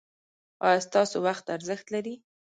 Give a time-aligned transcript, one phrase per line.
[0.65, 2.15] ایا ستاسو وخت ارزښت لري؟